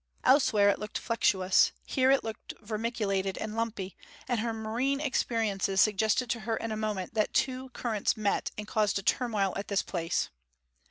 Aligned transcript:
Elsewhere 0.23 0.69
it 0.69 0.79
looked 0.79 0.97
flexuous, 0.97 1.71
here 1.85 2.09
it 2.09 2.23
looked 2.23 2.55
vermiculated 2.59 3.37
and 3.39 3.55
lumpy, 3.55 3.95
and 4.27 4.39
her 4.39 4.51
marine 4.51 4.99
experiences 4.99 5.79
suggested 5.79 6.27
to 6.31 6.39
her 6.39 6.57
in 6.57 6.71
a 6.71 6.75
moment 6.75 7.13
that 7.13 7.35
two 7.35 7.69
currents 7.73 8.17
met 8.17 8.49
and 8.57 8.67
caused 8.67 8.97
a 8.97 9.03
turmoil 9.03 9.53
at 9.57 9.67
this 9.67 9.83
place. 9.83 10.31